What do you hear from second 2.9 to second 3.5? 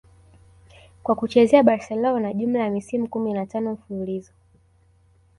kumi na